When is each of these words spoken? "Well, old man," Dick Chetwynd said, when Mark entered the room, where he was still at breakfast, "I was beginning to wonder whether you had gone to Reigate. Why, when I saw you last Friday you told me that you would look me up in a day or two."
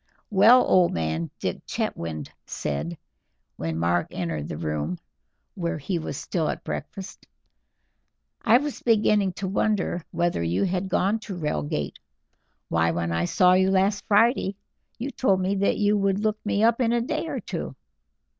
"Well, 0.31 0.65
old 0.65 0.95
man," 0.95 1.29
Dick 1.37 1.63
Chetwynd 1.67 2.31
said, 2.47 2.97
when 3.55 3.77
Mark 3.77 4.07
entered 4.09 4.47
the 4.47 4.57
room, 4.57 4.97
where 5.53 5.77
he 5.77 5.99
was 5.99 6.17
still 6.17 6.49
at 6.49 6.63
breakfast, 6.63 7.27
"I 8.41 8.57
was 8.57 8.81
beginning 8.81 9.33
to 9.33 9.47
wonder 9.47 10.03
whether 10.09 10.41
you 10.41 10.63
had 10.63 10.89
gone 10.89 11.19
to 11.19 11.35
Reigate. 11.37 11.99
Why, 12.67 12.89
when 12.89 13.11
I 13.11 13.25
saw 13.25 13.53
you 13.53 13.69
last 13.69 14.03
Friday 14.07 14.55
you 14.97 15.11
told 15.11 15.39
me 15.39 15.53
that 15.57 15.77
you 15.77 15.95
would 15.95 16.17
look 16.17 16.43
me 16.43 16.63
up 16.63 16.81
in 16.81 16.93
a 16.93 17.01
day 17.01 17.27
or 17.27 17.39
two." 17.39 17.75